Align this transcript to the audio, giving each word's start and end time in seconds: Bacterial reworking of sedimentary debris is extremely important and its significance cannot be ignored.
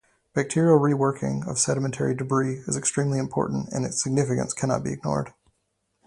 Bacterial 0.33 0.79
reworking 0.79 1.47
of 1.47 1.59
sedimentary 1.59 2.15
debris 2.15 2.63
is 2.65 2.75
extremely 2.75 3.19
important 3.19 3.69
and 3.71 3.85
its 3.85 4.01
significance 4.01 4.51
cannot 4.51 4.83
be 4.83 4.91
ignored. 4.91 5.31